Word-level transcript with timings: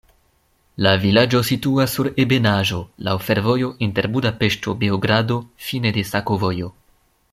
La 0.85 0.93
vilaĝo 1.03 1.41
situas 1.49 1.93
sur 1.97 2.09
ebenaĵo, 2.25 2.81
laŭ 3.09 3.15
fervojo 3.29 3.71
inter 3.89 4.11
Budapeŝto-Beogrado, 4.19 5.41
fine 5.69 5.97
de 6.01 6.11
sakovojo. 6.15 6.77